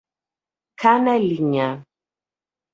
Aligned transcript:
Canelinha 0.79 1.67